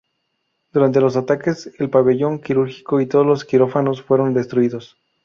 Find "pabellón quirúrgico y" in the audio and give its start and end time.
1.91-3.05